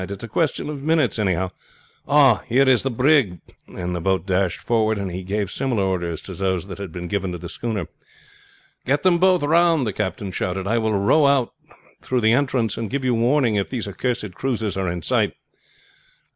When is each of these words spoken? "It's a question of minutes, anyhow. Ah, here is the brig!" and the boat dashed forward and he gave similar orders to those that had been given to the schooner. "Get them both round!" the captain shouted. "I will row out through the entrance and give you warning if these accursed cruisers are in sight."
"It's 0.01 0.23
a 0.23 0.27
question 0.27 0.67
of 0.67 0.81
minutes, 0.81 1.19
anyhow. 1.19 1.51
Ah, 2.07 2.41
here 2.47 2.67
is 2.67 2.81
the 2.81 2.89
brig!" 2.89 3.39
and 3.67 3.95
the 3.95 4.01
boat 4.01 4.25
dashed 4.25 4.59
forward 4.59 4.97
and 4.97 5.11
he 5.11 5.21
gave 5.21 5.51
similar 5.51 5.83
orders 5.83 6.23
to 6.23 6.33
those 6.33 6.65
that 6.65 6.79
had 6.79 6.91
been 6.91 7.07
given 7.07 7.31
to 7.33 7.37
the 7.37 7.47
schooner. 7.47 7.87
"Get 8.83 9.03
them 9.03 9.19
both 9.19 9.43
round!" 9.43 9.85
the 9.85 9.93
captain 9.93 10.31
shouted. 10.31 10.65
"I 10.65 10.79
will 10.79 10.93
row 10.95 11.27
out 11.27 11.53
through 12.01 12.21
the 12.21 12.33
entrance 12.33 12.77
and 12.77 12.89
give 12.89 13.05
you 13.05 13.13
warning 13.13 13.57
if 13.57 13.69
these 13.69 13.87
accursed 13.87 14.33
cruisers 14.33 14.75
are 14.75 14.89
in 14.89 15.03
sight." 15.03 15.35